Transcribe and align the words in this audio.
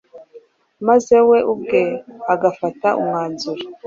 maze 0.87 1.15
we 1.29 1.37
ubwe 1.53 1.81
agafata 2.33 2.87
umwanzuro 3.01 3.63